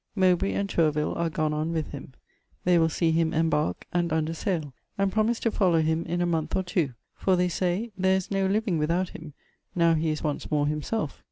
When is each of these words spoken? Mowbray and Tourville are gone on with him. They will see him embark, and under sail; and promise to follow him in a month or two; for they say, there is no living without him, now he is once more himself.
Mowbray 0.15 0.53
and 0.53 0.67
Tourville 0.67 1.13
are 1.13 1.29
gone 1.29 1.53
on 1.53 1.71
with 1.73 1.89
him. 1.91 2.13
They 2.63 2.79
will 2.79 2.89
see 2.89 3.11
him 3.11 3.35
embark, 3.35 3.85
and 3.93 4.11
under 4.11 4.33
sail; 4.33 4.73
and 4.97 5.11
promise 5.11 5.39
to 5.41 5.51
follow 5.51 5.81
him 5.83 6.05
in 6.05 6.21
a 6.21 6.25
month 6.25 6.55
or 6.55 6.63
two; 6.63 6.95
for 7.13 7.35
they 7.35 7.49
say, 7.49 7.91
there 7.95 8.17
is 8.17 8.31
no 8.31 8.47
living 8.47 8.79
without 8.79 9.09
him, 9.09 9.33
now 9.75 9.93
he 9.93 10.09
is 10.09 10.23
once 10.23 10.49
more 10.49 10.65
himself. 10.65 11.19